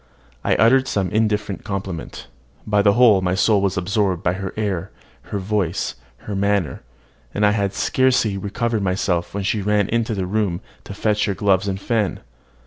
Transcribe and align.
I 0.43 0.55
uttered 0.55 0.87
some 0.87 1.11
indifferent 1.11 1.63
compliment: 1.63 2.25
but 2.65 2.85
my 2.87 2.91
whole 2.91 3.35
soul 3.35 3.61
was 3.61 3.77
absorbed 3.77 4.23
by 4.23 4.33
her 4.33 4.51
air, 4.57 4.89
her 5.29 5.37
voice, 5.37 5.93
her 6.25 6.35
manner; 6.35 6.81
and 7.35 7.45
I 7.45 7.51
had 7.51 7.75
scarcely 7.75 8.35
recovered 8.35 8.81
myself 8.81 9.35
when 9.35 9.43
she 9.43 9.61
ran 9.61 9.87
into 9.89 10.15
her 10.15 10.25
room 10.25 10.59
to 10.85 10.95
fetch 10.95 11.25
her 11.25 11.35
gloves 11.35 11.67
and 11.67 11.79
fan. 11.79 12.21